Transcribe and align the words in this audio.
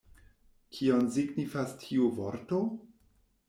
Kion 0.77 1.11
signifas 1.17 1.77
tiu 1.85 2.11
vorto? 2.19 2.65